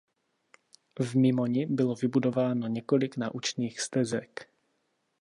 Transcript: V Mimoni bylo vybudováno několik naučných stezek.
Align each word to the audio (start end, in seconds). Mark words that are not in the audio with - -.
V 0.99 1.15
Mimoni 1.15 1.65
bylo 1.65 1.95
vybudováno 1.95 2.67
několik 2.67 3.17
naučných 3.17 3.81
stezek. 3.81 4.49